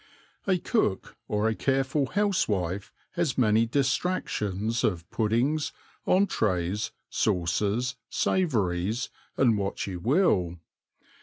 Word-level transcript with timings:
A 0.47 0.57
cook 0.57 1.15
or 1.27 1.47
a 1.47 1.53
careful 1.53 2.07
housewife 2.07 2.91
has 3.11 3.37
many 3.37 3.67
distractions 3.67 4.83
of 4.83 5.07
puddings, 5.11 5.73
entrées, 6.07 6.89
sauces, 7.07 7.97
savouries, 8.09 9.11
and 9.37 9.59
what 9.59 9.85
you 9.85 9.99
will. 9.99 10.57